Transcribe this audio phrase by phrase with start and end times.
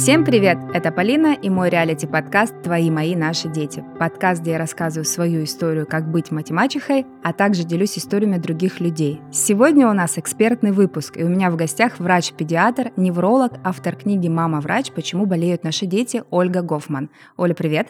[0.00, 0.56] Всем привет!
[0.72, 3.84] Это Полина и мой реалити-подкаст «Твои, мои, наши дети».
[3.98, 9.20] Подкаст, где я рассказываю свою историю, как быть математичкой, а также делюсь историями других людей.
[9.30, 14.62] Сегодня у нас экспертный выпуск, и у меня в гостях врач-педиатр, невролог, автор книги «Мама
[14.62, 14.90] врач.
[14.90, 17.10] Почему болеют наши дети» Ольга Гофман.
[17.36, 17.88] Оля, привет!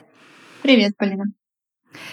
[0.62, 1.26] Привет, Полина!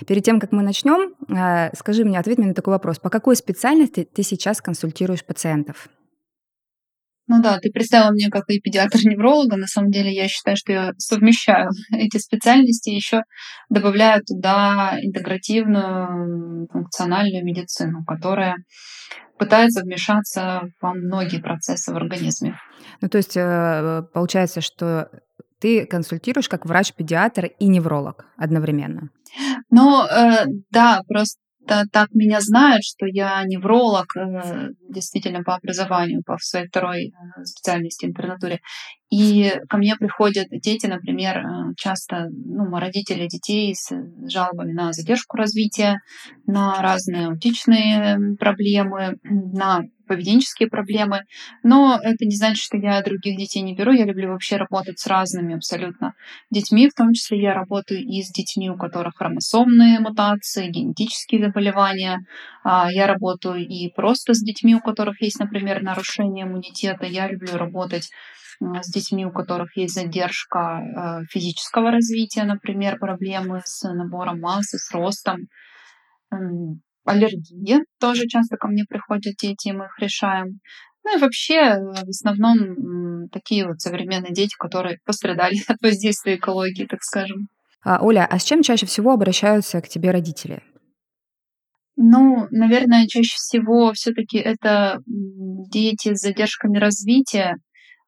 [0.06, 3.00] Перед тем, как мы начнем, э, скажи мне, ответь мне на такой вопрос.
[3.00, 5.90] По какой специальности ты сейчас консультируешь пациентов?
[7.28, 9.58] Ну да, ты представила мне как и педиатр-невролога.
[9.58, 13.24] На самом деле я считаю, что я совмещаю эти специальности, еще
[13.70, 18.56] добавляю туда интегративную функциональную медицину, которая
[19.38, 22.58] пытается вмешаться во многие процессы в организме.
[23.02, 25.10] Ну, то есть э, получается, что
[25.60, 29.10] ты консультируешь как врач-педиатр и невролог одновременно?
[29.70, 36.38] Ну, э, да, просто так меня знают, что я невролог, э, действительно по образованию, по
[36.40, 38.60] своей второй э, специальности интернатуре.
[39.10, 43.92] И ко мне приходят дети, например, э, часто ну, родители детей с
[44.28, 46.00] жалобами на задержку развития,
[46.46, 51.22] на разные аутичные проблемы, на поведенческие проблемы.
[51.64, 53.92] Но это не значит, что я других детей не беру.
[53.92, 56.14] Я люблю вообще работать с разными абсолютно
[56.50, 56.90] детьми.
[56.90, 62.20] В том числе я работаю и с детьми, у которых хромосомные мутации, генетические заболевания.
[62.64, 67.06] А, я работаю и просто с детьми, у которых есть, например, нарушение иммунитета.
[67.06, 68.10] Я люблю работать
[68.60, 74.92] с детьми, у которых есть задержка э, физического развития, например, проблемы с набором массы, с
[74.92, 75.48] ростом,
[77.08, 77.80] аллергии.
[78.00, 80.60] Тоже часто ко мне приходят дети, и мы их решаем.
[81.04, 86.86] Ну и вообще, э, в основном, такие вот современные дети, которые пострадали от воздействия экологии,
[86.86, 87.48] так скажем.
[87.84, 90.62] А, Оля, а с чем чаще всего обращаются к тебе родители?
[91.96, 97.56] Ну, наверное, чаще всего все-таки это дети с задержками развития,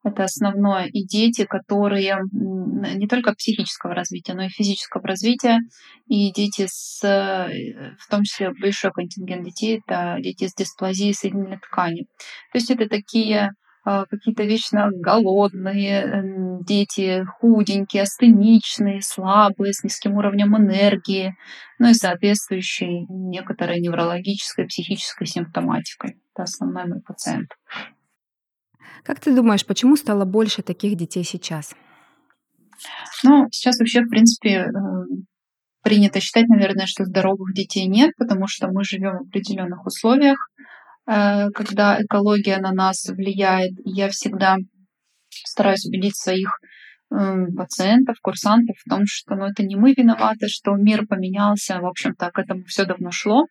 [0.04, 0.86] это основное.
[0.86, 5.60] И дети, которые не только психического развития, но и физического развития.
[6.08, 11.60] И дети с, э, в том числе большой контингент детей, это дети с дисплазией соединительной
[11.60, 12.04] ткани.
[12.52, 13.52] То есть это такие
[13.86, 21.36] а, какие-то вечно голодные дети, худенькие, астеничные, слабые, с низким уровнем энергии,
[21.80, 26.18] ну и соответствующей некоторой неврологической, психической симптоматикой.
[26.36, 27.50] Это основной мой пациент.
[29.04, 31.76] Как ты думаешь, почему стало больше таких детей сейчас?
[33.24, 34.70] Ну, сейчас вообще, в принципе, э,
[35.84, 40.38] принято считать, наверное, что здоровых детей нет, потому что мы живем в определенных условиях,
[41.08, 43.72] э, когда экология на нас влияет.
[43.84, 44.58] Я всегда
[45.30, 46.60] стараюсь убедить своих
[47.10, 52.30] пациентов, курсантов в том, что ну, это не мы виноваты, что мир поменялся, в общем-то,
[52.30, 53.46] к этому все давно шло.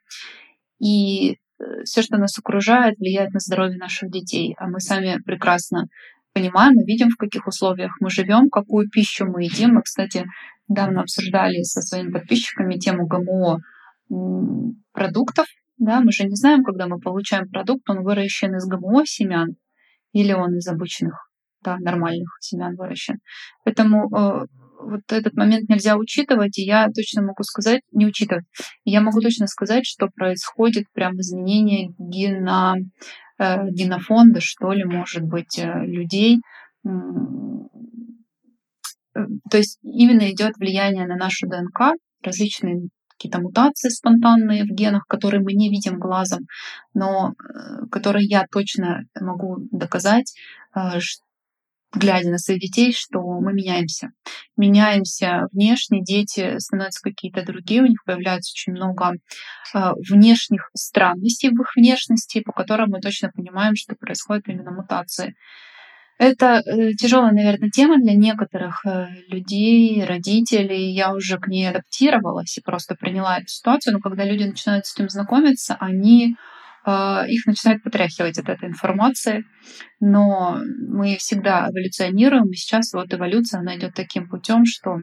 [0.81, 1.39] И
[1.85, 4.55] все, что нас окружает, влияет на здоровье наших детей.
[4.59, 5.89] А мы сами прекрасно
[6.33, 9.75] понимаем и видим, в каких условиях мы живем, какую пищу мы едим.
[9.75, 10.27] Мы, кстати,
[10.69, 13.61] недавно обсуждали со своими подписчиками тему ГМО
[14.93, 15.47] продуктов.
[15.79, 19.57] Да, мы же не знаем, когда мы получаем продукт, он выращен из ГМО семян
[20.13, 21.31] или он из обычных,
[21.63, 23.19] да, нормальных семян выращен.
[23.65, 24.47] Поэтому э,
[24.79, 28.45] вот этот момент нельзя учитывать, и я точно могу сказать, не учитывать,
[28.85, 32.77] я могу точно сказать, что происходит прям изменение гена,
[33.39, 36.39] э, генофонда, что ли, может быть, э, людей.
[36.85, 36.91] Э,
[39.51, 42.89] то есть именно идет влияние на нашу ДНК, различные
[43.19, 46.47] какие-то мутации спонтанные в генах, которые мы не видим глазом,
[46.95, 50.33] но э, которые я точно могу доказать,
[50.75, 51.01] э,
[51.95, 54.11] глядя на своих детей, что мы меняемся.
[54.57, 59.13] Меняемся внешне, дети становятся какие-то другие, у них появляется очень много
[59.75, 65.35] э, внешних странностей в их внешности, по которым мы точно понимаем, что происходит именно мутации.
[66.19, 70.93] Это э, тяжелая, наверное, тема для некоторых э, людей, родителей.
[70.93, 73.95] Я уже к ней адаптировалась и просто приняла эту ситуацию.
[73.95, 79.45] Но когда люди начинают с этим знакомиться, они а, их начинает потряхивать от этой информации.
[80.01, 80.59] Но
[80.89, 84.99] мы всегда эволюционируем, и сейчас вот эволюция, она идет таким путем, что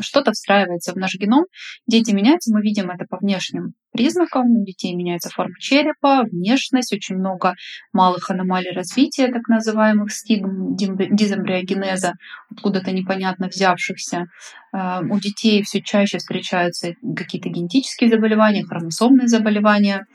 [0.00, 1.44] что-то встраивается в наш геном,
[1.86, 7.16] дети меняются, мы видим это по внешним признакам, у детей меняется форма черепа, внешность, очень
[7.16, 7.54] много
[7.92, 12.14] малых аномалий развития, так называемых стигм, дизэмбриогенеза,
[12.50, 14.26] откуда-то непонятно взявшихся.
[14.72, 20.06] А, у детей все чаще встречаются какие-то генетические заболевания, хромосомные заболевания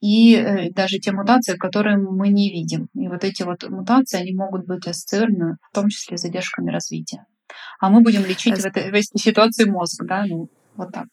[0.00, 2.88] и э, даже те мутации, которые мы не видим.
[2.94, 7.24] И вот эти вот мутации, они могут быть ассоциированы в том числе с задержками развития
[7.80, 11.06] а мы будем лечить в этой, в этой ситуации мозг, да, ну, Вот так.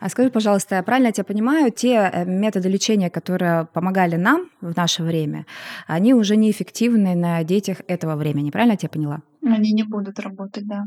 [0.00, 4.76] А скажи, пожалуйста, правильно я тебя понимаю, те э, методы лечения, которые помогали нам в
[4.76, 5.44] наше время,
[5.88, 9.22] они уже неэффективны на детях этого времени, правильно я тебя поняла?
[9.42, 10.84] Они не будут работать, да.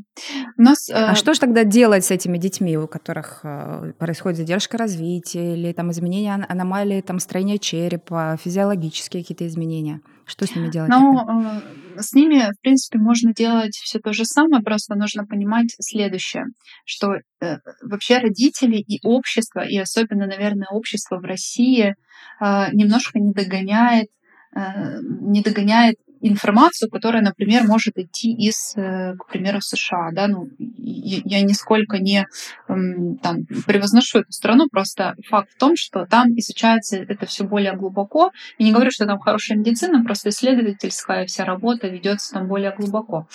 [0.57, 0.93] У нас, э...
[0.93, 5.71] А что же тогда делать с этими детьми, у которых э, происходит задержка развития или
[5.73, 10.01] там изменения аномалии, там строения черепа, физиологические какие-то изменения?
[10.25, 10.89] Что с ними делать?
[10.89, 11.61] Ну, э,
[12.01, 16.45] с ними, в принципе, можно делать все то же самое, просто нужно понимать следующее,
[16.85, 21.95] что э, вообще родители и общество, и особенно, наверное, общество в России
[22.39, 24.07] э, немножко не догоняет
[24.53, 30.11] не догоняет информацию, которая, например, может идти из, э, к примеру, США.
[30.11, 30.27] Да?
[30.27, 32.25] Ну, я нисколько не
[32.67, 38.31] там, превозношу эту страну, просто факт в том, что там изучается это все более глубоко.
[38.57, 43.27] И не говорю, что там хорошая медицина, просто исследовательская вся работа ведется там более глубоко.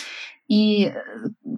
[0.49, 0.95] И э,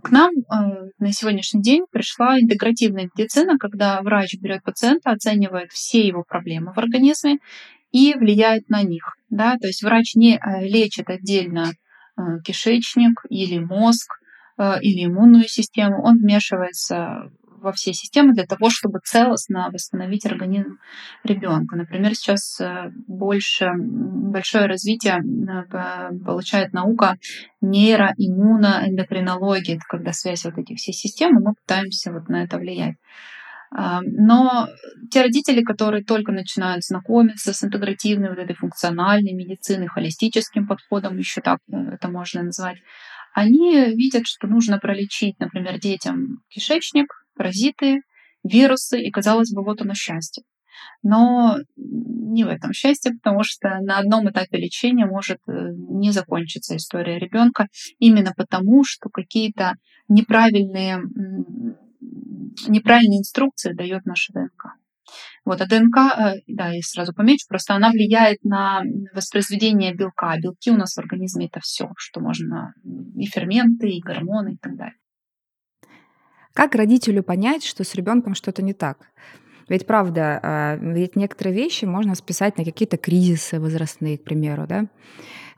[0.02, 6.06] к нам э, на сегодняшний день пришла интегративная медицина, когда врач берет пациента, оценивает все
[6.06, 7.38] его проблемы в организме
[7.92, 9.17] и влияет на них.
[9.30, 9.56] Да?
[9.60, 11.72] То есть врач не э, лечит отдельно
[12.16, 14.08] э, кишечник или мозг
[14.58, 17.30] э, или иммунную систему, он вмешивается
[17.60, 20.78] во все системы для того, чтобы целостно восстановить организм
[21.24, 21.74] ребенка.
[21.74, 22.60] Например, сейчас
[23.08, 25.20] больше, большое развитие
[26.24, 27.16] получает наука
[27.60, 32.94] нейроиммуноэндокринологии, это когда связь вот этих всех систем, и мы пытаемся вот на это влиять.
[33.70, 34.68] Но
[35.10, 41.40] те родители, которые только начинают знакомиться с интегративной вот этой функциональной медициной, холистическим подходом, еще
[41.40, 42.78] так э, это можно назвать,
[43.34, 47.06] они видят, что нужно пролечить, например, детям кишечник,
[47.36, 48.00] паразиты,
[48.42, 50.44] вирусы, и казалось бы, вот оно счастье.
[51.02, 56.76] Но не в этом счастье, потому что на одном этапе лечения может э, не закончиться
[56.76, 57.66] история ребенка
[57.98, 59.74] именно потому, что какие-то
[60.08, 61.00] неправильные
[62.66, 64.74] неправильные инструкции дает наша ДНК.
[65.44, 68.82] Вот, а ДНК, э, да, я сразу помечу, просто она влияет на
[69.14, 70.36] воспроизведение белка.
[70.36, 72.74] Белки у нас в организме это все, что можно,
[73.16, 74.96] и ферменты, и гормоны, и так далее.
[76.52, 79.10] Как родителю понять, что с ребенком что-то не так?
[79.68, 84.86] Ведь правда, а, ведь некоторые вещи можно списать на какие-то кризисы возрастные, к примеру, да?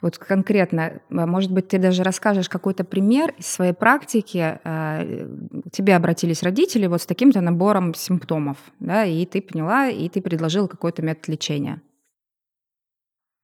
[0.03, 4.59] Вот конкретно, а, может быть, ты даже расскажешь какой-то пример из своей практики.
[4.65, 5.07] А,
[5.73, 10.67] тебе обратились родители вот с таким-то набором симптомов, да, и ты поняла, и ты предложила
[10.67, 11.83] какой-то метод лечения.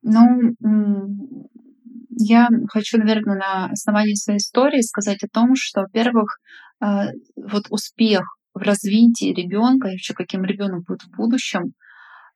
[0.02, 0.54] Ну,
[2.10, 6.38] я хочу, наверное, на основании своей истории сказать о том, что, во-первых,
[6.80, 11.74] вот успех в развитии ребенка и вообще каким ребенок будет в будущем,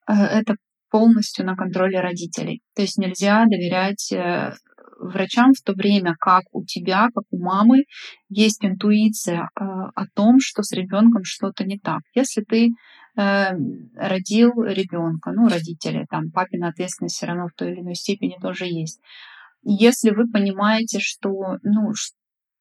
[0.06, 0.56] э, это
[0.90, 2.60] полностью на контроле родителей.
[2.76, 4.52] То есть нельзя доверять э,
[4.98, 7.84] врачам в то время, как у тебя, как у мамы,
[8.28, 12.00] есть интуиция э, о том, что с ребенком что-то не так.
[12.14, 12.70] Если ты
[13.16, 18.66] родил ребенка, ну, родители, там, папина ответственность все равно в той или иной степени тоже
[18.66, 19.00] есть.
[19.62, 21.92] Если вы понимаете, что, ну,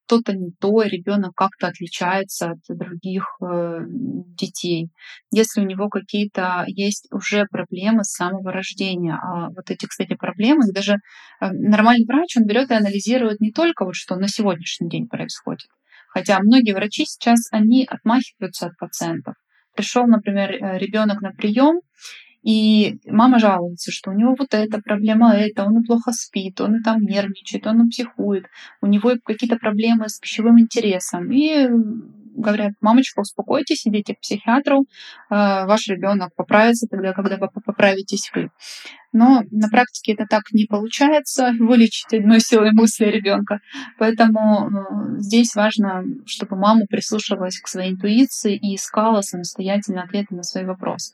[0.10, 4.90] что-то не то, ребенок как-то отличается от других э, детей.
[5.32, 10.64] Если у него какие-то есть уже проблемы с самого рождения, а вот эти, кстати, проблемы,
[10.74, 15.08] даже э, нормальный врач, он берет и анализирует не только вот что на сегодняшний день
[15.08, 15.68] происходит,
[16.08, 19.36] хотя многие врачи сейчас, они отмахиваются от пациентов.
[19.76, 21.82] Пришел, например, э, ребенок на прием,
[22.42, 26.78] и мама жалуется, что у него вот эта проблема, это, он и плохо спит, он
[26.78, 28.46] и там нервничает, он и психует,
[28.82, 31.32] у него какие-то проблемы с пищевым интересом.
[31.32, 31.68] И
[32.36, 34.86] говорят, мамочка, успокойтесь, идите к психиатру, э,
[35.30, 38.50] ваш ребенок поправится тогда, когда вы поправитесь вы.
[39.12, 43.60] Но на практике это так не получается, вылечить одной силой мысли ребенка.
[43.98, 50.44] Поэтому э, здесь важно, чтобы мама прислушивалась к своей интуиции и искала самостоятельно ответы на
[50.44, 51.14] свои вопросы.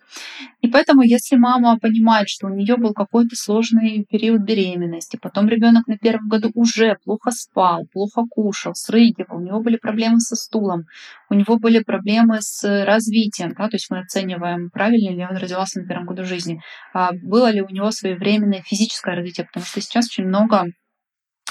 [0.61, 5.87] И поэтому, если мама понимает, что у нее был какой-то сложный период беременности, потом ребенок
[5.87, 10.85] на первом году уже плохо спал, плохо кушал, срыгивал, у него были проблемы со стулом,
[11.29, 15.81] у него были проблемы с развитием, да, то есть мы оцениваем, правильно ли он родился
[15.81, 16.61] на первом году жизни,
[16.93, 20.65] а было ли у него своевременное физическое развитие, потому что сейчас очень много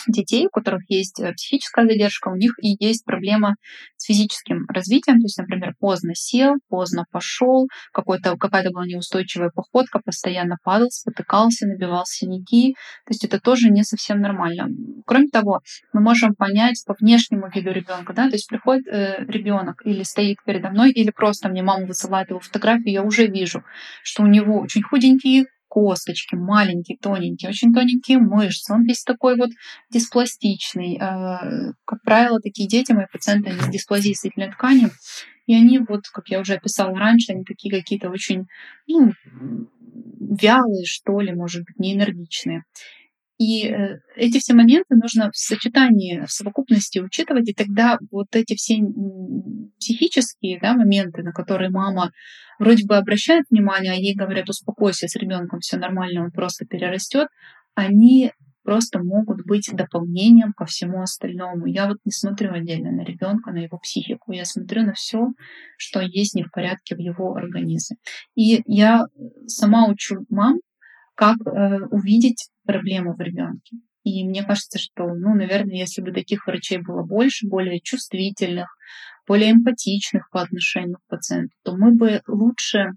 [0.06, 3.54] детей, у которых есть э, психическая задержка, у них и есть проблема
[3.96, 10.00] с физическим развитием, то есть, например, поздно сел, поздно пошел, какой-то, какая-то была неустойчивая походка,
[10.04, 12.74] постоянно падал, спотыкался, набивал синяки,
[13.06, 14.68] то есть это тоже не совсем нормально.
[15.06, 15.60] Кроме того,
[15.92, 20.38] мы можем понять по внешнему виду ребенка, да, то есть приходит э, ребенок или стоит
[20.44, 23.64] передо мной, или просто мне мама высылает его фотографию, я уже вижу,
[24.02, 28.72] что у него очень худенькие косточки, маленькие, тоненькие, очень тоненькие мышцы.
[28.72, 29.50] Он весь такой вот
[29.90, 30.96] диспластичный.
[30.96, 34.90] Э, как правило, такие дети, мои пациенты, они с дисплазией соединительной ткани.
[35.46, 38.46] И они, вот, как я уже описала раньше, они такие какие-то очень
[38.86, 39.12] ну,
[40.20, 42.62] вялые, что ли, может быть, неэнергичные.
[43.38, 48.54] И э, эти все моменты нужно в сочетании, в совокупности учитывать, и тогда вот эти
[48.54, 48.78] все
[49.78, 52.12] психические да, моменты, на которые мама
[52.58, 57.28] вроде бы обращает внимание, а ей говорят, успокойся, с ребенком все нормально, он просто перерастет,
[57.74, 58.30] они
[58.62, 61.66] просто могут быть дополнением ко всему остальному.
[61.66, 65.28] Я вот не смотрю отдельно на ребенка, на его психику, я смотрю на все,
[65.76, 67.98] что есть не в порядке в его организме.
[68.34, 69.04] И я
[69.46, 70.60] сама учу мам,
[71.14, 73.76] как э, увидеть проблему в ребенке.
[74.04, 78.68] И мне кажется, что, ну, наверное, если бы таких врачей было больше, более чувствительных,
[79.26, 82.90] более эмпатичных по отношению к пациенту, то мы бы лучше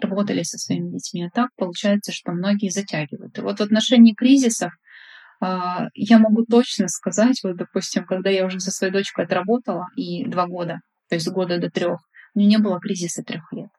[0.00, 1.24] работали со своими детьми.
[1.24, 3.36] А так получается, что многие затягивают.
[3.38, 4.72] И вот в отношении кризисов
[5.40, 10.24] а, я могу точно сказать, вот, допустим, когда я уже со своей дочкой отработала и
[10.26, 11.98] два года, то есть года до трех,
[12.34, 13.70] у нее не было кризиса трех лет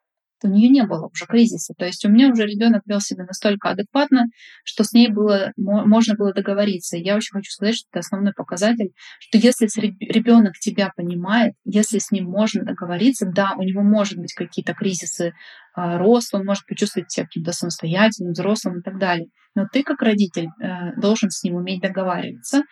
[0.43, 1.73] у нее не было уже кризиса.
[1.77, 4.25] То есть у меня уже ребенок вел себя настолько адекватно,
[4.63, 6.97] что с ней было, можно было договориться.
[6.97, 9.65] я очень хочу сказать, что это основной показатель, что если
[9.99, 15.33] ребенок тебя понимает, если с ним можно договориться, да, у него может быть какие-то кризисы
[15.75, 19.27] э, роста, он может почувствовать себя каким-то самостоятельным, взрослым и так далее.
[19.55, 22.63] Но ты как родитель э, должен с ним уметь договариваться.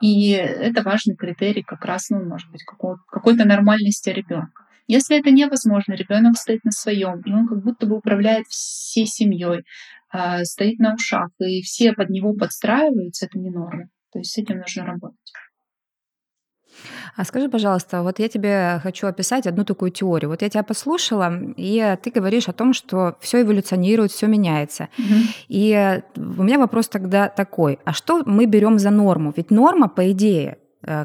[0.00, 4.64] И это важный критерий как раз, ну, может быть, какой-то нормальности ребенка.
[4.86, 9.64] Если это невозможно, ребенок стоит на своем, и он как будто бы управляет всей семьей,
[10.10, 13.88] а, стоит на ушах, и все под него подстраиваются, это не норма.
[14.12, 15.32] То есть с этим нужно работать.
[17.16, 20.30] А скажи, пожалуйста, вот я тебе хочу описать одну такую теорию.
[20.30, 24.88] Вот я тебя послушала, и ты говоришь о том, что все эволюционирует, все меняется.
[24.98, 25.14] Угу.
[25.48, 29.32] И у меня вопрос тогда такой: а что мы берем за норму?
[29.36, 30.58] Ведь норма, по идее,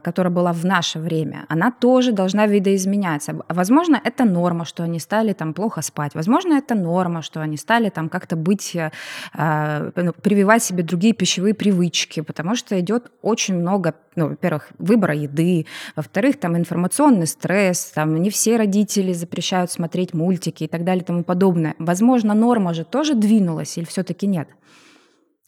[0.03, 3.35] которая была в наше время, она тоже должна видоизменяться.
[3.47, 6.15] Возможно, это норма, что они стали там плохо спать.
[6.15, 8.91] Возможно, это норма, что они стали там как-то быть, э,
[9.37, 15.15] э ну, прививать себе другие пищевые привычки, потому что идет очень много, ну, во-первых, выбора
[15.15, 21.03] еды, во-вторых, там информационный стресс, там не все родители запрещают смотреть мультики и так далее
[21.03, 21.75] и тому подобное.
[21.79, 24.49] Возможно, норма же тоже двинулась или все-таки нет?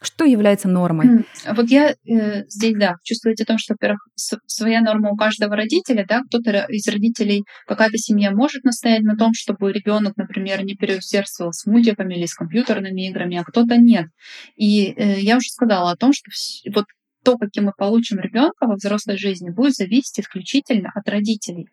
[0.01, 1.25] Что является нормой?
[1.45, 3.99] Вот я э, здесь, да, сказать о том, что, во-первых,
[4.47, 9.33] своя норма у каждого родителя, да, кто-то из родителей, какая-то семья может настоять на том,
[9.35, 14.07] чтобы ребенок, например, не переусердствовал с мультиками или с компьютерными играми, а кто-то нет.
[14.55, 16.31] И э, я уже сказала о том, что
[16.73, 16.85] вот
[17.23, 21.67] то, каким мы получим ребенка во взрослой жизни, будет зависеть исключительно от родителей.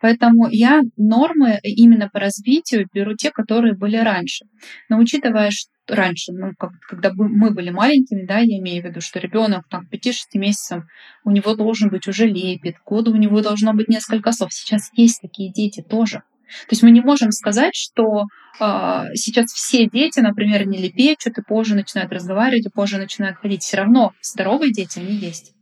[0.00, 4.44] Поэтому я нормы именно по развитию беру те, которые были раньше.
[4.88, 9.00] Но учитывая, что раньше, ну, как, когда мы были маленькими, да, я имею в виду,
[9.00, 10.84] что ребенок там 5-6 месяцев,
[11.24, 14.52] у него должен быть уже лепет, года у него должно быть несколько слов.
[14.52, 16.22] Сейчас есть такие дети тоже.
[16.68, 18.24] То есть мы не можем сказать, что
[18.60, 23.62] э, сейчас все дети, например, не лепечут и позже начинают разговаривать, и позже начинают ходить.
[23.62, 25.53] Все равно здоровые дети, они есть.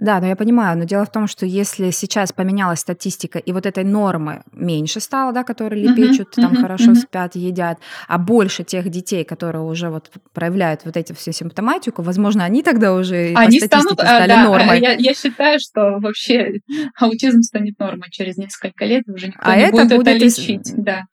[0.00, 3.66] Да, но я понимаю, но дело в том, что если сейчас поменялась статистика, и вот
[3.66, 7.02] этой нормы меньше стало, да, которые лепечут, uh-huh, там uh-huh, хорошо uh-huh.
[7.02, 12.44] спят, едят, а больше тех детей, которые уже вот проявляют вот эти все симптоматику, возможно,
[12.44, 14.80] они тогда уже они по статистике станут, стали да, нормой.
[14.80, 16.60] Я, я считаю, что вообще
[17.00, 20.72] аутизм станет нормой через несколько лет, уже никто а не это будет, будет это лечить.
[20.76, 21.06] Да,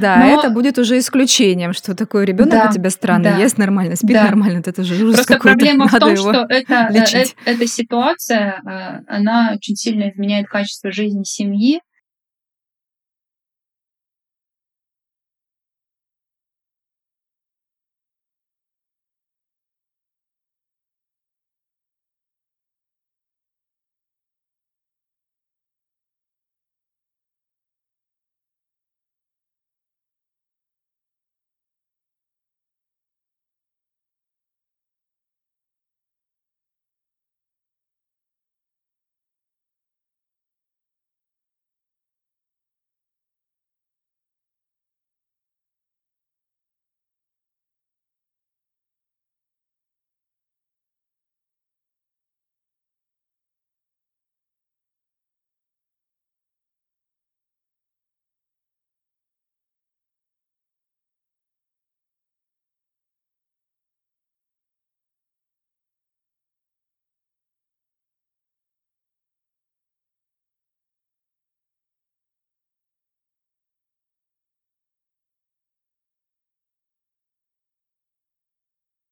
[0.00, 0.38] да но...
[0.38, 4.12] это будет уже исключением, что такой ребенок да, у тебя странный, да, ест нормально, спит
[4.12, 4.24] да.
[4.26, 8.62] нормально, это же ужас Просто проблема в том, что это, э, э, эта ситуация ситуация,
[8.64, 11.80] э, она очень сильно изменяет качество жизни семьи,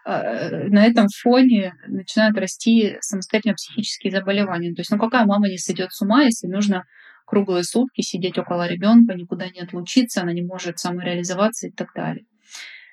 [0.07, 4.73] на этом фоне начинают расти самостоятельно психические заболевания.
[4.73, 6.85] То есть, ну какая мама не сойдет с ума, если нужно
[7.27, 12.25] круглые сутки сидеть около ребенка, никуда не отлучиться, она не может самореализоваться и так далее.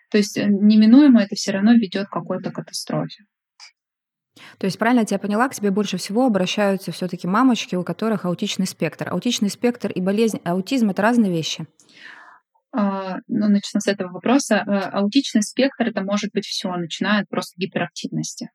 [0.09, 3.23] То есть э, неминуемо это все равно ведет к какой-то катастрофе.
[4.57, 8.25] То есть, правильно я тебя поняла, к тебе больше всего обращаются все-таки мамочки, у которых
[8.25, 9.09] аутичный спектр.
[9.09, 11.67] Аутичный спектр и болезнь, аутизм это разные вещи.
[12.75, 14.55] А, ну, начну с этого вопроса.
[14.65, 18.49] Э, аутичный спектр это может быть все, начиная от просто гиперактивности.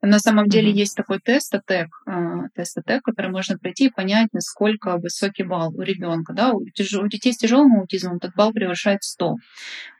[0.00, 0.76] На самом деле mm-hmm.
[0.76, 5.74] есть такой тест АТЭК, а, тест АТЭК, который можно пройти и понять, насколько высокий балл
[5.74, 6.32] у ребенка.
[6.32, 6.52] Да?
[6.52, 9.34] У, у детей с тяжелым аутизмом этот балл превышает 100.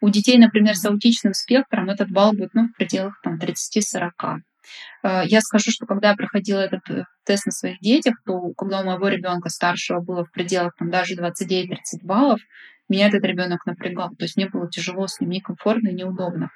[0.00, 4.10] У детей, например, с аутичным спектром этот балл будет ну, в пределах там, 30-40.
[5.02, 8.80] А, я скажу, что когда я проходила этот э, тест на своих детях, то когда
[8.80, 12.40] у моего ребенка старшего было в пределах там, даже 29-30 баллов,
[12.88, 14.10] меня этот ребенок напрягал.
[14.10, 16.50] То есть мне было тяжело с ним, некомфортно и неудобно.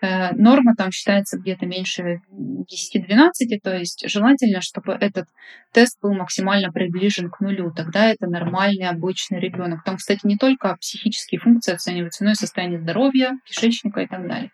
[0.00, 5.26] Э, норма там считается где-то меньше 10-12, то есть желательно, чтобы этот
[5.72, 7.72] тест был максимально приближен к нулю.
[7.74, 9.84] Тогда это нормальный, обычный ребенок.
[9.84, 14.50] Там, кстати, не только психические функции оцениваются, но и состояние здоровья, кишечника и так далее.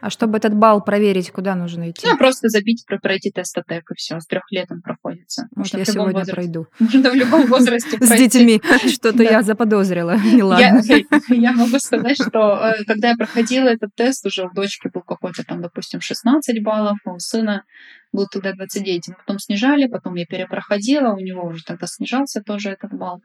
[0.00, 2.06] А чтобы этот балл проверить, куда нужно идти?
[2.06, 4.20] Ну, просто забить, пройти тест АТЭК, и все.
[4.20, 5.48] С трех лет он проходится.
[5.54, 6.32] Вот я сегодня возрасте.
[6.32, 6.66] пройду.
[6.78, 8.60] Можно в любом возрасте С детьми.
[8.86, 10.16] Что-то я заподозрила.
[10.24, 10.82] Не ладно.
[11.28, 15.44] Я могу сказать, что э, когда я проходила этот тест, уже у дочки был какой-то
[15.44, 17.64] там, допустим, 16 баллов, а у сына
[18.12, 19.08] был тогда 29.
[19.08, 23.20] Мы потом снижали, потом я перепроходила, у него уже тогда снижался тоже этот балл.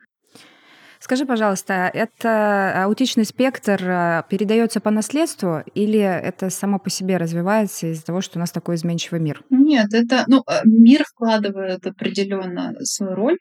[1.04, 7.88] Скажи, пожалуйста, это аутичный спектр э, передается по наследству или это само по себе развивается
[7.88, 9.44] из-за того, что у нас такой изменчивый мир?
[9.50, 13.38] Нет, это ну, э, мир вкладывает определенно свою роль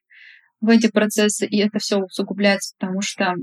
[0.62, 3.34] в эти процессы, и это все усугубляется, потому что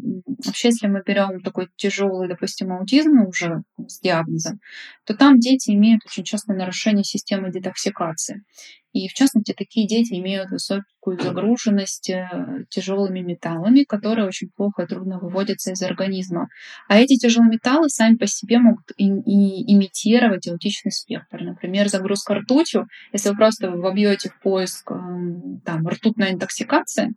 [0.45, 4.59] вообще, если мы берем такой тяжелый, допустим, аутизм уже с диагнозом,
[5.05, 8.43] то там дети имеют очень часто нарушение системы детоксикации.
[8.91, 14.87] И в частности, такие дети имеют высокую загруженность э, тяжелыми металлами, которые очень плохо и
[14.87, 16.47] трудно выводятся из организма.
[16.87, 21.41] А эти тяжелые металлы сами по себе могут и, и имитировать аутичный спектр.
[21.41, 27.13] Например, загрузка ртутью, если вы просто вобьете в поиск эм, там, ртутная интоксикация,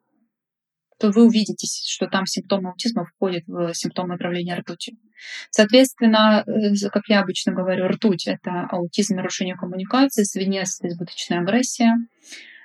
[1.02, 4.96] то вы увидите, что там симптомы аутизма входят в симптомы отравления ртутью.
[5.50, 11.96] Соответственно, э, как я обычно говорю, ртуть— это аутизм, нарушение коммуникации, свинец— это избыточная агрессия,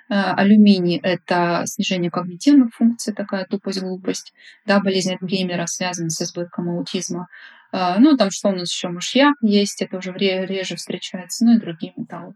[0.08, 4.32] э, алюминий— это снижение когнитивных функций, такая тупость, глупость,
[4.64, 7.26] да, болезнь от геймера связана с избытком аутизма.
[7.72, 8.86] Э, ну, там что у нас еще?
[8.86, 12.34] Мышьяк есть, это уже реже встречается, ну и другие металлы.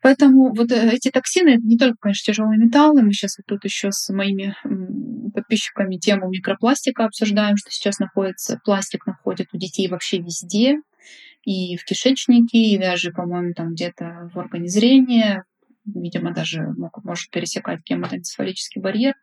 [0.00, 3.64] Поэтому вот э, эти токсины, это не только, конечно, тяжелые металлы, мы сейчас вот тут
[3.64, 4.54] еще с моими
[5.34, 10.76] подписчиками тему микропластика обсуждаем, что сейчас находится, пластик находит у детей вообще везде,
[11.44, 15.44] и в кишечнике, и даже, по-моему, там где-то в органе зрения,
[15.84, 16.62] видимо, даже
[17.02, 19.14] может пересекать гематоэнцефалический барьер.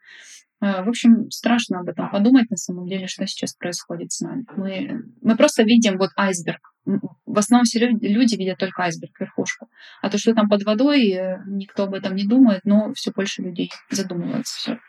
[0.61, 4.45] Э, в общем, страшно об этом подумать на самом деле, что сейчас происходит с нами.
[4.55, 6.71] Мы, мы просто видим вот айсберг.
[6.85, 9.69] В основном все люди видят только айсберг, верхушку.
[10.01, 13.41] А то, что там под водой, э, никто об этом не думает, но все больше
[13.41, 14.57] людей задумываются.
[14.57, 14.79] Все.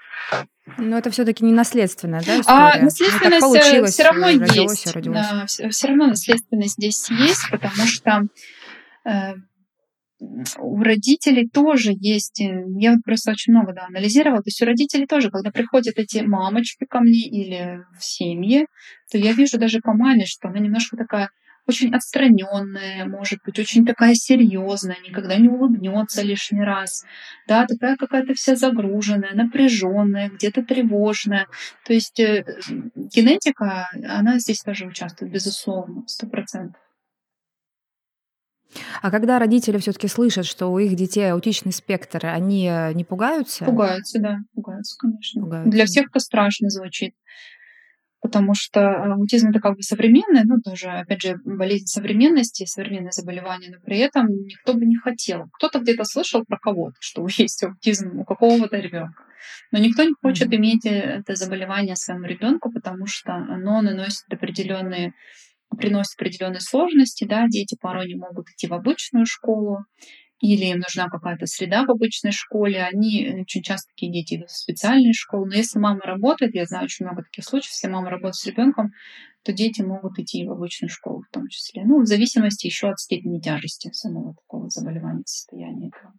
[0.79, 2.81] Но это все-таки не наследственная, да, а история?
[2.81, 4.95] А наследственность ну, получилось, все равно родилось, есть.
[4.95, 5.27] Родилось.
[5.31, 8.23] Да, все равно наследственность здесь есть, потому что
[9.05, 9.35] э,
[10.19, 14.67] у родителей тоже есть, э, я вот просто очень много да, анализировала, то есть у
[14.67, 18.67] родителей тоже, когда приходят эти мамочки ко мне или в семье,
[19.11, 21.31] то я вижу даже по маме, что она немножко такая
[21.67, 27.05] очень отстраненная, может быть, очень такая серьезная, никогда не улыбнется лишний раз,
[27.49, 31.49] да, такая какая-то вся загруженная, напряженная, где-то тревожная.
[31.85, 32.45] То есть э,
[32.95, 36.81] генетика, она здесь тоже участвует, безусловно, сто процентов.
[39.03, 43.65] А когда родители все-таки слышат, что у их детей аутичный спектр, они э, не пугаются?
[43.65, 45.43] Пугаются, да, пугаются, конечно.
[45.43, 45.71] Пугаются.
[45.71, 47.15] Для всех это страшно звучит.
[48.21, 48.81] Потому что
[49.15, 53.99] аутизм это как бы современное, ну тоже, опять же, болезнь современности, современное заболевание, но при
[53.99, 55.45] этом никто бы не хотел.
[55.53, 59.23] Кто-то где-то слышал про кого-то, что есть аутизм у какого-то ребенка.
[59.71, 60.57] Но никто не хочет mm-hmm.
[60.57, 65.13] иметь э, это заболевание своему ребенку, потому что оно наносит определенные
[65.77, 69.85] приносит определенные сложности, да, дети порой не могут идти в обычную школу,
[70.41, 74.59] или им нужна какая-то среда в обычной школе, они очень часто такие дети идут в
[74.59, 75.47] специальные школы.
[75.47, 78.93] Но если мама работает, я знаю очень много таких случаев, если мама работает с ребенком,
[79.45, 81.85] то дети могут идти в обычную школу в том числе.
[81.85, 86.13] Ну, в зависимости еще от степени тяжести самого такого заболевания, состояния этого.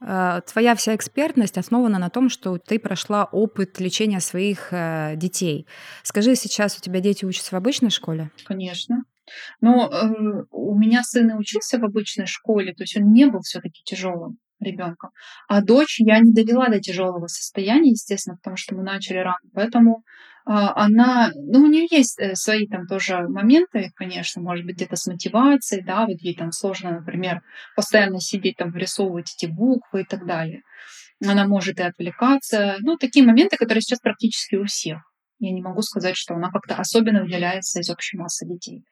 [0.00, 5.66] А, твоя вся экспертность основана на том, что ты прошла опыт лечения своих э, детей.
[6.02, 8.30] Скажи, сейчас у тебя дети учатся в обычной школе?
[8.44, 9.04] Конечно.
[9.60, 13.40] Но э, у меня сын и учился в обычной школе, то есть он не был
[13.40, 14.38] все-таки тяжелым.
[14.60, 15.10] ребенком.
[15.48, 19.38] А дочь я не довела до тяжелого состояния, естественно, потому что мы начали рано.
[19.54, 20.04] Поэтому
[20.44, 25.06] она, ну, у нее есть э, свои там тоже моменты, конечно, может быть, где-то с
[25.06, 27.42] мотивацией, да, вот ей там сложно, например,
[27.76, 30.62] постоянно сидеть там, вырисовывать эти буквы и так далее.
[31.24, 32.76] Она может и отвлекаться.
[32.80, 34.98] Ну, такие моменты, которые сейчас практически у всех.
[35.38, 38.84] Я не могу сказать, что она как-то особенно выделяется из общей массы детей.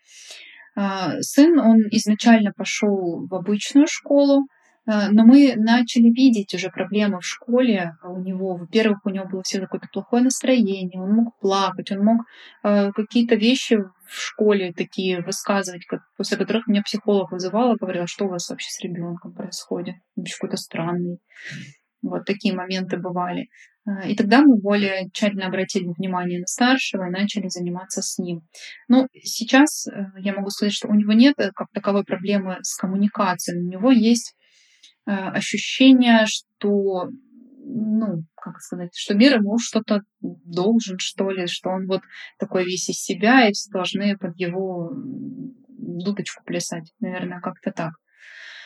[0.76, 4.57] А, сын, он изначально пошел в обычную школу, а,
[4.88, 8.56] но мы начали видеть уже проблемы в школе у него.
[8.56, 12.22] Во-первых, у него было всегда какое-то плохое настроение, он мог плакать, он мог
[12.64, 18.30] э, какие-то вещи в школе такие высказывать, после которых меня психолог вызывала, говорила, что у
[18.30, 21.18] вас вообще с ребенком происходит, вообще какой-то странный.
[22.00, 23.48] Вот такие моменты бывали.
[24.06, 28.42] И тогда мы более тщательно обратили внимание на старшего и начали заниматься с ним.
[28.86, 32.76] Но сейчас э, я могу сказать, что у него нет э, как таковой проблемы с
[32.76, 33.60] коммуникацией.
[33.60, 34.34] У него есть
[35.08, 37.08] ощущение, что,
[37.64, 42.02] ну, как сказать, что мир ему что-то должен, что ли, что он вот
[42.38, 46.92] такой весь из себя, и все должны под его дудочку плясать.
[47.00, 47.94] Наверное, как-то так.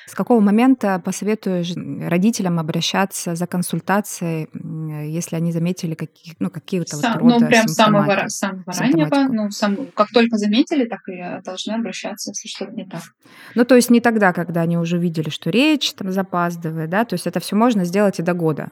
[0.04, 1.74] С какого момента посоветуешь
[2.10, 4.48] родителям обращаться за консультацией,
[5.08, 9.50] если они заметили какие, ну, какие-то Сам, вот рода Ну, прям самого, самого раннего, ну,
[9.50, 13.02] сам, как только заметили, так и должны обращаться, если что-то не так.
[13.54, 17.14] Ну, то есть не тогда, когда они уже видели, что речь там запаздывает, да, то
[17.14, 18.70] есть это все можно сделать и до года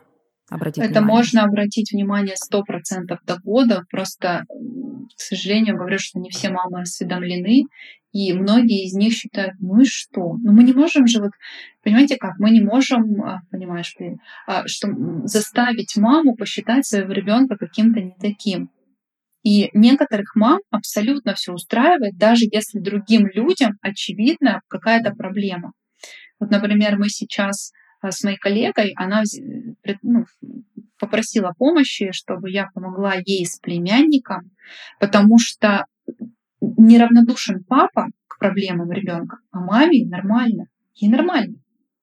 [0.50, 1.16] обратить Это внимание.
[1.16, 4.42] можно обратить внимание сто процентов до года, просто,
[5.16, 7.66] к сожалению, говорю, что не все мамы осведомлены,
[8.12, 10.36] и многие из них считают, ну и что?
[10.42, 11.30] Ну мы не можем же вот,
[11.82, 13.94] понимаете как, мы не можем, а, понимаешь,
[14.46, 14.88] а, что
[15.24, 18.70] заставить маму посчитать своего ребенка каким-то не таким.
[19.42, 25.72] И некоторых мам абсолютно все устраивает, даже если другим людям очевидна какая-то проблема.
[26.38, 29.22] Вот, например, мы сейчас а, с моей коллегой, она
[30.02, 30.24] ну,
[30.98, 34.50] попросила помощи, чтобы я помогла ей с племянником,
[34.98, 35.86] потому что
[36.60, 40.66] неравнодушен папа к проблемам ребенка, а маме нормально.
[40.94, 41.56] Ей нормально.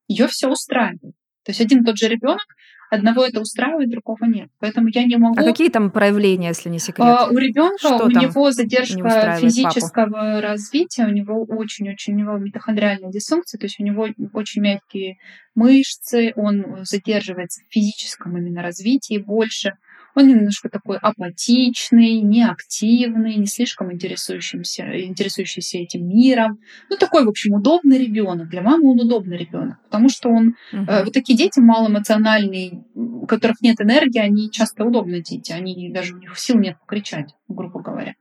[0.08, 1.16] Ее все устраивает.
[1.44, 2.46] То есть один и тот же ребенок,
[2.90, 4.50] одного это устраивает, другого нет.
[4.60, 5.40] Поэтому я не могу.
[5.40, 7.08] А какие там проявления, если не секрет?
[7.08, 10.42] А, у ребенка у него задержка физического папу?
[10.42, 15.18] развития, у него очень-очень у него митохондриальная дисфункция, то есть у него очень мягкие
[15.56, 19.74] мышцы, он задерживается в физическом именно развитии больше.
[20.18, 26.58] Он немножко такой апатичный, неактивный, не слишком интересующийся, интересующийся этим миром.
[26.90, 28.50] Ну, такой, в общем, удобный ребенок.
[28.50, 30.56] Для мамы он удобный ребенок, потому что он...
[30.74, 30.86] Uh-huh.
[30.88, 35.52] Э, вот такие дети малоэмоциональные, у которых нет энергии, они часто удобные дети.
[35.52, 38.16] Они даже у них сил нет покричать, грубо говоря.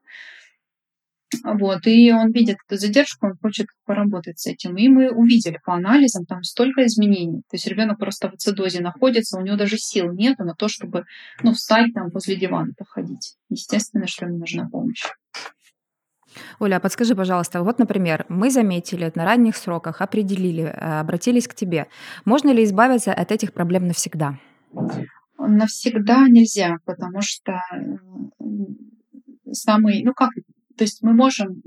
[1.43, 4.77] Вот, и он видит эту задержку, он хочет поработать с этим.
[4.77, 7.43] И мы увидели по анализам там столько изменений.
[7.51, 11.05] То есть ребенок просто в ацидозе находится, у него даже сил нет на то, чтобы
[11.43, 13.37] ну, встать там возле дивана походить.
[13.49, 15.03] Естественно, что ему нужна помощь.
[16.59, 21.55] Оля, а подскажи, пожалуйста, вот, например, мы заметили на ранних сроках, определили, э, обратились к
[21.55, 21.87] тебе.
[22.25, 24.39] Можно ли избавиться от этих проблем навсегда?
[25.39, 27.61] Навсегда нельзя, потому что
[29.53, 30.31] самый, ну как
[30.77, 31.63] то есть мы можем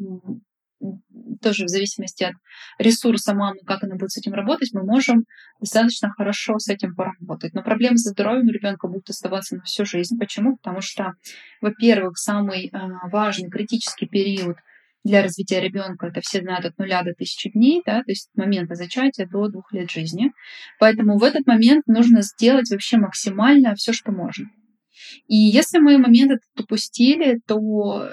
[1.41, 2.35] тоже в зависимости от
[2.77, 5.25] ресурса мамы, как она будет с этим работать, мы можем
[5.59, 7.53] достаточно хорошо с этим поработать.
[7.53, 10.17] Но проблемы со здоровьем ребенка будут оставаться на всю жизнь.
[10.17, 10.57] Почему?
[10.57, 11.13] Потому что,
[11.61, 14.57] во-первых, самый а, важный критический период
[15.03, 18.75] для развития ребенка, это все знают от нуля до тысячи дней, да, то есть момента
[18.75, 20.31] зачатия до двух лет жизни.
[20.77, 24.47] Поэтому в этот момент нужно сделать вообще максимально все, что можно.
[25.27, 28.11] И если мы момент этот упустили, то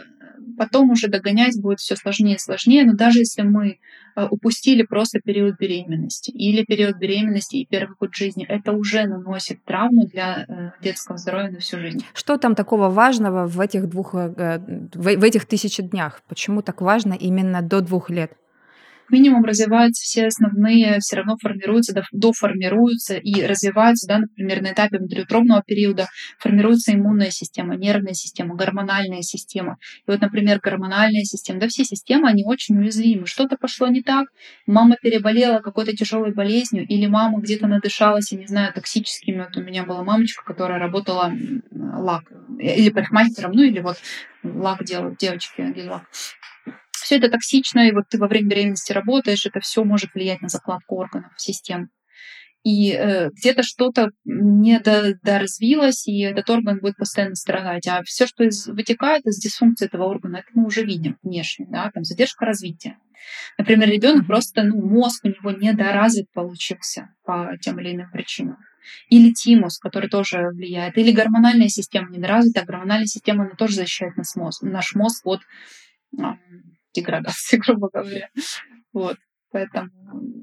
[0.57, 3.79] потом уже догонять будет все сложнее и сложнее, но даже если мы
[4.16, 9.64] э, упустили просто период беременности или период беременности и первый год жизни, это уже наносит
[9.64, 12.05] травму для э, детского здоровья на всю жизнь.
[12.14, 14.59] Что там такого важного в этих двух, э,
[14.94, 16.22] в этих тысячи днях?
[16.29, 18.33] Почему так важно именно до двух лет?
[19.10, 25.62] Минимум развиваются все основные, все равно формируются, доформируются и развиваются, да, например, на этапе внутриутробного
[25.66, 29.78] периода формируется иммунная система, нервная система, гормональная система.
[30.06, 33.26] И вот, например, гормональная система, да, все системы, они очень уязвимы.
[33.26, 34.28] Что-то пошло не так,
[34.66, 39.38] мама переболела какой-то тяжелой болезнью, или мама где-то надышалась, я не знаю, токсическими.
[39.42, 41.32] Вот у меня была мамочка, которая работала
[41.72, 42.24] лак,
[42.58, 43.96] или парикмахером, ну или вот
[44.42, 46.04] лак делают девочки, гель-лак
[47.06, 50.48] все это токсично, и вот ты во время беременности работаешь, это все может влиять на
[50.48, 51.90] закладку органов, систем.
[52.64, 54.80] и э, где-то что-то не
[55.22, 57.86] доразвилось, и этот орган будет постоянно страдать.
[57.86, 61.92] А все, что из, вытекает из дисфункции этого органа, это мы уже видим внешне, да,
[61.94, 62.98] там задержка развития.
[63.56, 68.56] Например, ребенок просто, ну, мозг у него недоразвит получился по тем или иным причинам.
[69.10, 70.98] Или тимус, который тоже влияет.
[70.98, 72.62] Или гормональная система недоразвита.
[72.62, 75.40] А гормональная система, она тоже защищает наш мозг, наш мозг от
[76.96, 78.28] деградации, грубо говоря.
[78.92, 79.16] Вот.
[79.52, 79.88] Поэтому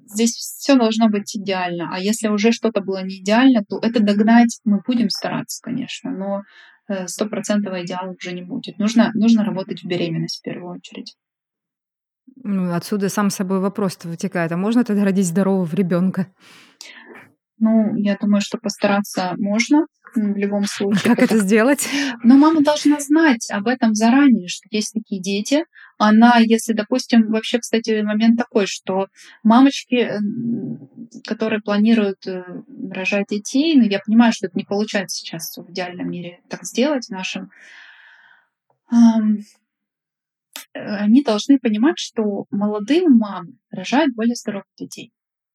[0.06, 1.89] здесь все должно быть идеально.
[1.94, 6.42] А если уже что-то было не идеально, то это догнать мы будем стараться, конечно, но
[6.88, 8.80] э, стопроцентного идеала уже не будет.
[8.80, 11.16] Нужно, нужно работать в беременность в первую очередь.
[12.38, 14.52] Ну, отсюда сам собой вопрос-то вытекает.
[14.52, 16.28] А можно тогда родить здорового ребенка?
[17.60, 19.86] Ну, я думаю, что постараться можно
[20.16, 21.04] в любом случае.
[21.04, 21.88] Как это сделать?
[22.24, 25.66] Но мама должна знать об этом заранее, что есть такие дети.
[25.98, 29.08] Она, если, допустим, вообще, кстати, момент такой, что
[29.44, 30.12] мамочки,
[31.26, 32.44] которые планируют э,
[32.92, 37.08] рожать детей, ну, я понимаю, что это не получается сейчас в идеальном мире так сделать
[37.08, 37.50] в нашем
[40.74, 45.12] они должны понимать, что молодые мамы рожают более здоровых детей.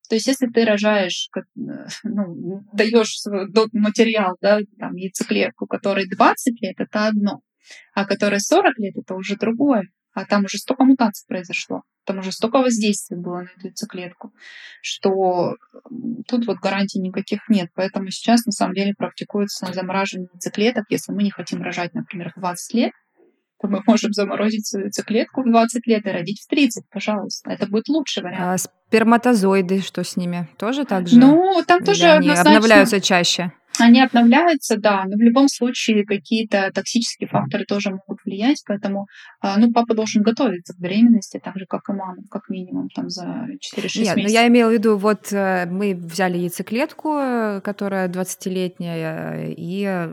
[0.09, 1.29] То есть, если ты рожаешь,
[2.03, 3.17] ну, даешь
[3.73, 7.41] материал, да, там, яйцеклетку, которой 20 лет, это одно,
[7.95, 9.85] а которой 40 лет, это уже другое.
[10.15, 14.33] А там уже столько мутаций произошло, там уже столько воздействий было на эту яйцеклетку,
[14.83, 15.55] что
[16.27, 17.69] тут вот гарантий никаких нет.
[17.75, 22.41] Поэтому сейчас на самом деле практикуется замораживание яйцеклеток, если мы не хотим рожать, например, в
[22.41, 22.93] 20 лет,
[23.61, 27.51] то мы можем заморозить свою яйцеклетку в 20 лет и родить в 30, пожалуйста.
[27.51, 28.41] Это будет лучший вариант.
[28.41, 30.49] А сперматозоиды, что с ними?
[30.57, 31.19] Тоже так же?
[31.19, 32.57] Ну, там тоже они однозначно...
[32.57, 33.53] обновляются чаще?
[33.79, 39.07] Они обновляются, да, но в любом случае какие-то токсические факторы тоже могут влиять, поэтому
[39.41, 43.09] а, ну, папа должен готовиться к беременности, так же, как и мама, как минимум там
[43.09, 44.17] за 4-6 Нет, месяцев.
[44.17, 47.09] но я имела в виду, вот э, мы взяли яйцеклетку,
[47.63, 50.09] которая 20-летняя, и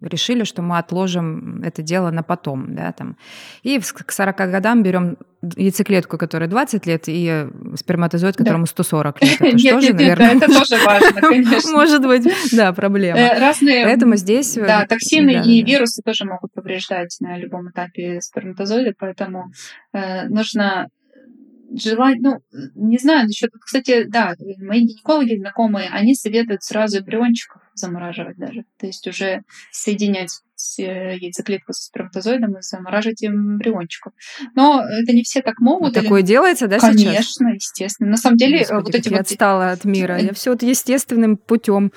[0.00, 3.16] решили, что мы отложим это дело на потом, да, там.
[3.62, 5.16] И к 40 годам берем
[5.56, 8.70] яйцеклетку, которая 20 лет, и сперматозоид, которому да.
[8.70, 9.40] 140 лет.
[9.40, 10.34] Это нет, тоже, нет, наверное...
[10.34, 11.72] нет, это тоже важно, конечно.
[11.72, 13.18] Может быть, да, проблема.
[13.18, 13.84] Э, разные...
[13.84, 14.54] Поэтому здесь...
[14.54, 15.70] Да, токсины да, и да.
[15.70, 19.50] вирусы тоже могут повреждать на любом этапе сперматозоида, поэтому
[19.92, 20.88] э, нужно
[21.74, 22.38] желать, ну,
[22.74, 28.86] не знаю, насчет, кстати, да, мои гинекологи знакомые, они советуют сразу эмбриончиков замораживать даже, то
[28.86, 30.40] есть уже соединять
[30.78, 34.12] э, яйцеклетку со сперматозоидом и замораживать эмбриончиков.
[34.54, 35.94] Но это не все так могут.
[35.94, 37.38] Ну, такое делается, да, Конечно, сейчас?
[37.38, 38.10] Конечно, естественно.
[38.10, 39.20] На самом деле, Господи, вот эти я вот...
[39.20, 40.18] отстала от мира.
[40.18, 41.92] Я все вот естественным путем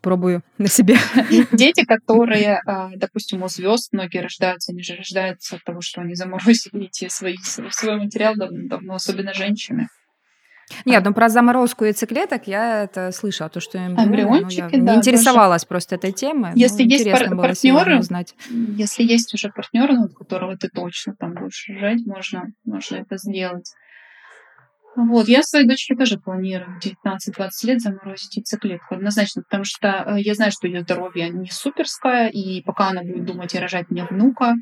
[0.00, 0.96] пробую на себе.
[1.52, 6.14] Дети, которые, а, допустим, у звезд многие рождаются, они же рождаются от того, что они
[6.14, 9.88] заморозили эти свои, свой материал давно, особенно женщины.
[10.84, 15.62] Нет, ну про заморозку яйцеклеток я это слышала, то, что эмбриончики, ну, да, не интересовалась
[15.62, 15.68] даже...
[15.68, 16.52] просто этой темой.
[16.54, 18.34] Если есть пар- партнеры, узнать.
[18.48, 23.70] если есть уже партнер, ну, которого ты точно там будешь рожать, можно, можно это сделать.
[24.96, 30.34] Вот, я своей дочке тоже планирую 19-20 лет заморозить яйцеклетку, однозначно, потому что э, я
[30.34, 34.54] знаю, что ее здоровье не суперское, и пока она будет думать и рожать мне внука,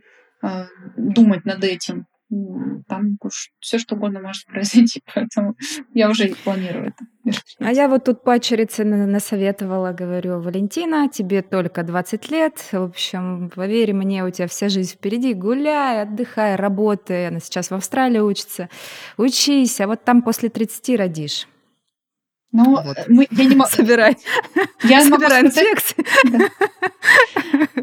[0.43, 0.65] э,
[0.97, 2.07] думать над этим,
[2.89, 5.55] там уж все что угодно может произойти, поэтому
[5.95, 7.39] я уже и планирую это.
[7.61, 13.93] А я вот тут пачерице насоветовала, говорю, Валентина, тебе только 20 лет, в общем, поверь
[13.93, 18.69] мне, у тебя вся жизнь впереди, гуляй, отдыхай, работай, она сейчас в Австралии учится,
[19.17, 21.47] учись, а вот там после 30 родишь.
[22.53, 22.97] Ну, вот.
[23.09, 23.71] мы, я не могу...
[23.71, 24.17] Собирай.
[24.85, 25.95] Я Собираем могу сказать...
[26.25, 26.49] Да.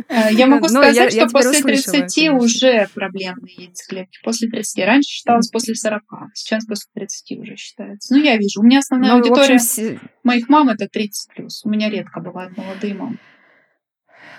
[0.09, 4.19] Э, я могу сказать, я, что я после 30 услышала, уже проблемные яйцеклетки.
[4.23, 4.85] После 30.
[4.85, 6.03] Раньше считалось после 40,
[6.33, 8.13] сейчас после 30 уже считается.
[8.13, 8.61] Ну, я вижу.
[8.61, 11.61] У меня основная ну, аудитория общем, моих мам это 30 плюс.
[11.63, 13.17] У меня редко бывают молодые мамы.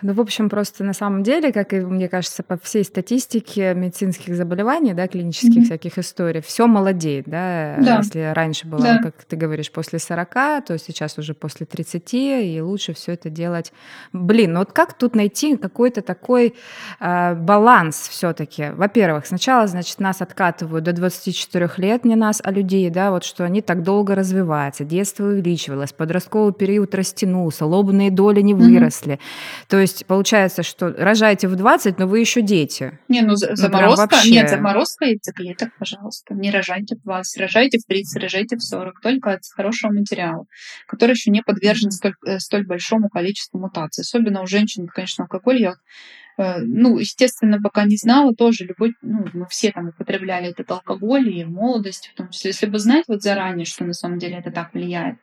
[0.02, 4.34] Ну, в общем, просто на самом деле, как и мне кажется, по всей статистике медицинских
[4.34, 5.64] заболеваний, да, клинических mm-hmm.
[5.64, 7.76] всяких историй, все молодеет, да?
[7.78, 7.98] да.
[7.98, 8.98] Если раньше было, да.
[9.02, 13.72] как ты говоришь, после 40, то сейчас уже после 30, и лучше все это делать.
[14.12, 16.54] Блин, ну вот как тут найти какой-то такой
[16.98, 18.70] э, баланс все-таки?
[18.70, 23.44] Во-первых, сначала, значит, нас откатывают до 24 лет, не нас, а людей, да, вот что
[23.44, 29.14] они так долго развиваются, детство увеличивалось, подростковый период растянулся, лобные доли не выросли.
[29.14, 29.66] Mm-hmm.
[29.68, 32.98] То есть есть получается, что рожаете в 20, но вы еще дети.
[33.08, 34.30] Не, ну, ну заморозка, вообще...
[34.30, 36.34] нет, заморозка яйцеклеток, пожалуйста.
[36.34, 40.44] Не рожайте в 20, рожайте в 30, рожайте в 40, только от хорошего материала,
[40.86, 44.02] который еще не подвержен столь, э, столь большому количеству мутаций.
[44.02, 45.74] Особенно у женщин, конечно, алкоголь я
[46.38, 51.28] э, ну, естественно, пока не знала, тоже любой, ну, мы все там употребляли этот алкоголь
[51.28, 54.36] и в молодости, в том числе, если бы знать вот заранее, что на самом деле
[54.36, 55.18] это так влияет,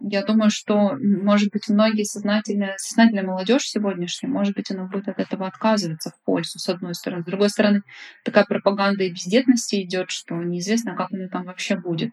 [0.00, 5.18] я думаю, что, может быть, многие сознательная, сознательная молодежь сегодняшняя, может быть, она будет от
[5.18, 7.22] этого отказываться в пользу, с одной стороны.
[7.22, 7.82] С другой стороны,
[8.24, 12.12] такая пропаганда и бездетности идет, что неизвестно, как она там вообще будет.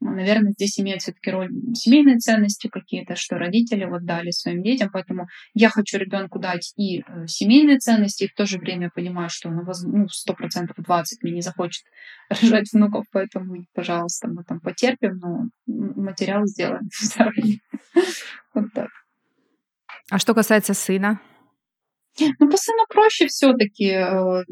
[0.00, 5.26] Наверное, здесь имеют все-таки роль семейные ценности какие-то, что родители вот дали своим детям, поэтому
[5.52, 9.50] я хочу ребенку дать и э, семейные ценности, и в то же время понимаю, что
[9.50, 11.84] он ну, сто процентов двадцать мне не захочет
[12.30, 16.88] рожать внуков, поэтому, пожалуйста, мы там потерпим, но материал сделаем.
[18.52, 18.88] Вот так.
[20.10, 21.20] А что касается сына?
[22.18, 24.44] Ну, по сыну проще все-таки э,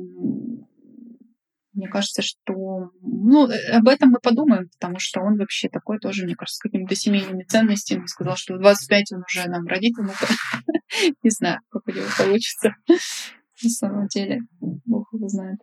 [1.79, 6.25] мне кажется, что ну, э, об этом мы подумаем, потому что он вообще такой тоже,
[6.25, 8.07] мне кажется, с какими-то семейными ценностями.
[8.07, 10.11] Сказал, что в 25 он уже нам родит, ну
[11.23, 12.75] не знаю, как у него получится
[13.63, 14.41] на самом деле.
[14.61, 15.61] Бог его знает.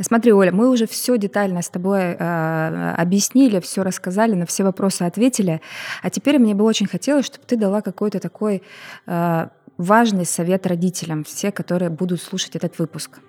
[0.00, 5.02] Смотри, Оля, мы уже все детально с тобой э, объяснили, все рассказали, на все вопросы
[5.02, 5.60] ответили.
[6.02, 8.62] А теперь мне бы очень хотелось, чтобы ты дала какой-то такой
[9.06, 13.20] э, важный совет родителям, все, которые будут слушать этот выпуск.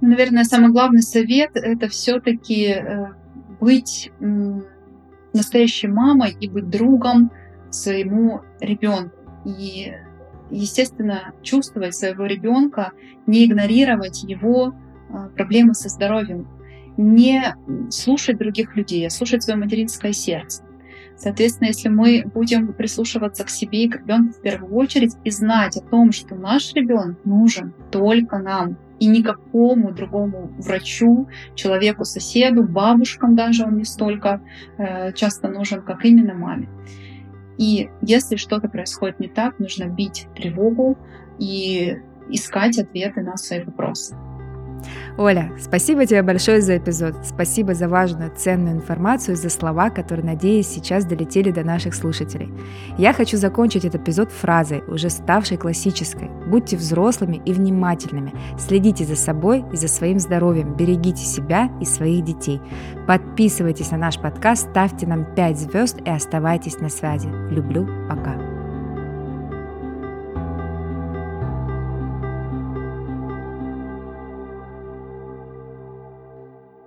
[0.00, 3.06] Наверное, самый главный совет— это все-таки э,
[3.60, 4.12] быть
[5.32, 7.30] настоящей мамой и быть другом
[7.70, 9.16] своему ребенку.
[9.44, 9.92] И,
[10.50, 12.92] естественно, чувствовать своего ребенка,
[13.26, 14.74] не игнорировать его
[15.10, 16.48] а, проблемы со здоровьем,
[16.96, 17.54] не
[17.90, 20.62] слушать других людей, а слушать свое материнское сердце.
[21.16, 25.76] Соответственно, если мы будем прислушиваться к себе и к ребенку в первую очередь и знать
[25.76, 33.34] о том, что наш ребенок нужен только нам, и никакому другому врачу, человеку, соседу, бабушкам
[33.36, 34.40] даже он не столько
[34.78, 36.68] э, часто нужен, как именно маме.
[37.58, 40.98] И если что-то происходит не так, нужно бить тревогу
[41.38, 41.96] и
[42.28, 44.16] искать ответы на свои вопросы.
[45.16, 47.14] Оля, спасибо тебе большое за эпизод.
[47.24, 52.52] Спасибо за важную, ценную информацию, за слова, которые, надеюсь, сейчас долетели до наших слушателей.
[52.98, 56.30] Я хочу закончить этот эпизод фразой, уже ставшей классической.
[56.46, 58.32] Будьте взрослыми и внимательными.
[58.58, 60.74] Следите за собой и за своим здоровьем.
[60.74, 62.60] Берегите себя и своих детей.
[63.06, 67.28] Подписывайтесь на наш подкаст, ставьте нам 5 звезд и оставайтесь на связи.
[67.50, 67.86] Люблю.
[68.08, 68.53] Пока.